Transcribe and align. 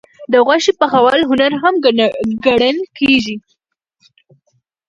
د 0.31 0.33
غوښې 0.45 0.73
پخول 0.79 1.21
هنر 1.29 1.53
هم 1.61 1.73
ګڼل 2.45 2.77
کېږي. 2.97 3.35